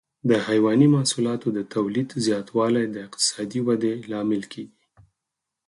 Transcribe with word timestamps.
د 0.29 0.31
حيواني 0.47 0.87
محصولاتو 0.95 1.47
د 1.57 1.59
تولید 1.73 2.09
زیاتوالی 2.25 2.85
د 2.89 2.95
اقتصادي 3.07 3.59
ودې 3.67 3.93
لامل 4.11 4.43
کېږي. 4.51 4.77